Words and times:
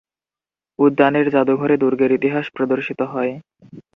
উদ্যানের 0.79 1.25
জাদুঘরে 1.29 1.75
দুর্গের 1.77 2.11
ইতিহাস 2.17 2.45
প্রদর্শিত 2.55 2.99
হয়। 3.13 3.33